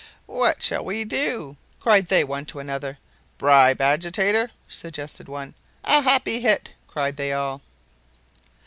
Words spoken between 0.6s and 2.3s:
shall we do?" cried they